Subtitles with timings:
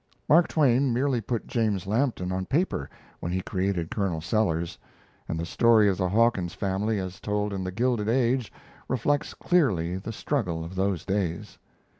[0.27, 4.79] Mark Twain merely put James Lampton on paper when he created Colonel Sellers,
[5.27, 8.51] and the story of the Hawkins family as told in The Gilded Age
[8.87, 11.59] reflects clearly the struggle of those days.